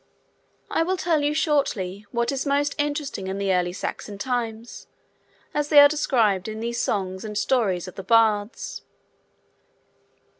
I 0.71 0.81
will 0.81 0.97
tell 0.97 1.21
you, 1.21 1.35
shortly, 1.35 2.07
what 2.09 2.31
is 2.31 2.43
most 2.43 2.73
interesting 2.79 3.27
in 3.27 3.37
the 3.37 3.53
early 3.53 3.71
Saxon 3.71 4.17
times, 4.17 4.87
as 5.53 5.69
they 5.69 5.79
are 5.79 5.87
described 5.87 6.47
in 6.47 6.59
these 6.59 6.81
songs 6.81 7.23
and 7.23 7.37
stories 7.37 7.87
of 7.87 7.93
the 7.93 8.03
Bards. 8.03 8.81